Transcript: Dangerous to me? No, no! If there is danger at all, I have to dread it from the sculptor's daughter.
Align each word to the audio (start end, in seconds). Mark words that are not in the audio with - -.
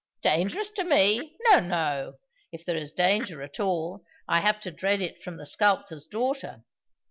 Dangerous 0.23 0.71
to 0.71 0.83
me? 0.83 1.37
No, 1.51 1.59
no! 1.59 2.17
If 2.51 2.65
there 2.65 2.75
is 2.75 2.91
danger 2.91 3.43
at 3.43 3.59
all, 3.59 4.03
I 4.27 4.39
have 4.41 4.59
to 4.61 4.71
dread 4.71 4.99
it 4.99 5.21
from 5.21 5.37
the 5.37 5.45
sculptor's 5.45 6.07
daughter. 6.07 6.63